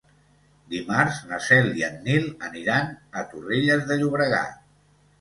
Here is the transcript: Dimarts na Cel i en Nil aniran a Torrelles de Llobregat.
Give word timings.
Dimarts 0.71 1.19
na 1.33 1.39
Cel 1.49 1.69
i 1.83 1.87
en 1.89 2.01
Nil 2.09 2.27
aniran 2.51 2.93
a 3.23 3.27
Torrelles 3.37 3.89
de 3.93 4.03
Llobregat. 4.05 4.63